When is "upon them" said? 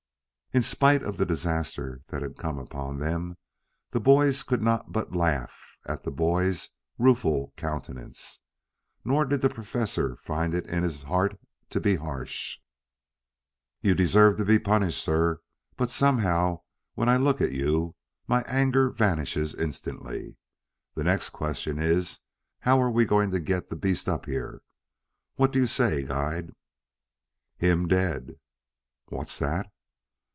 2.59-3.37